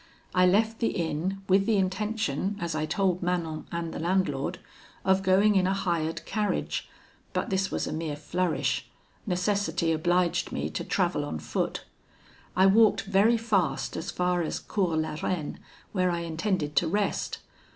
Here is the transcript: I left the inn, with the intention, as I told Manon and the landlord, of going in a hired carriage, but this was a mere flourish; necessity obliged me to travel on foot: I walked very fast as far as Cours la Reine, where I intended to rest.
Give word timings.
I 0.33 0.47
left 0.47 0.79
the 0.79 0.87
inn, 0.87 1.43
with 1.47 1.67
the 1.67 1.77
intention, 1.77 2.57
as 2.59 2.73
I 2.73 2.87
told 2.87 3.21
Manon 3.21 3.67
and 3.71 3.93
the 3.93 3.99
landlord, 3.99 4.57
of 5.05 5.21
going 5.21 5.53
in 5.55 5.67
a 5.67 5.75
hired 5.75 6.25
carriage, 6.25 6.89
but 7.33 7.51
this 7.51 7.69
was 7.69 7.85
a 7.85 7.93
mere 7.93 8.15
flourish; 8.15 8.89
necessity 9.27 9.91
obliged 9.91 10.51
me 10.51 10.71
to 10.71 10.83
travel 10.83 11.23
on 11.23 11.37
foot: 11.37 11.85
I 12.55 12.65
walked 12.65 13.01
very 13.03 13.37
fast 13.37 13.95
as 13.95 14.09
far 14.09 14.41
as 14.41 14.57
Cours 14.59 14.97
la 14.99 15.17
Reine, 15.21 15.59
where 15.91 16.09
I 16.09 16.21
intended 16.21 16.75
to 16.77 16.87
rest. 16.87 17.37